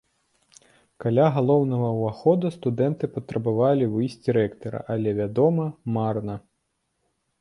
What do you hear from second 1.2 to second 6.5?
галоўнага ўвахода студэнты патрабавалі выйсці рэктара, але, вядома, марна.